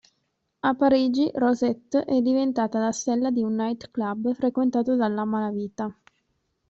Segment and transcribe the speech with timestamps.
[0.61, 5.95] A Parigi, Rosette è diventata la stella di un night club frequentato dalla malavita.